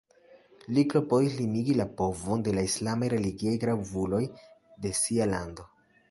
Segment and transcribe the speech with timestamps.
[0.75, 4.23] Li klopodis limigi la povon de la islamaj religiaj gravuloj
[4.87, 5.67] de sia lando.